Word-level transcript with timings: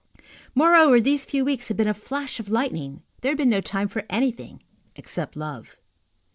Moreover, 0.55 0.99
these 0.99 1.25
few 1.25 1.45
weeks 1.45 1.67
had 1.67 1.77
been 1.77 1.87
a 1.87 1.93
flash 1.93 2.39
of 2.39 2.49
lightning; 2.49 3.03
there 3.21 3.33
had 3.33 3.37
been 3.37 3.51
no 3.51 3.61
time 3.61 3.87
for 3.87 4.03
anything 4.09 4.63
except 4.95 5.35
love. 5.35 5.77